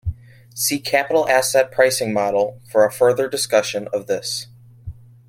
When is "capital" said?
0.79-1.29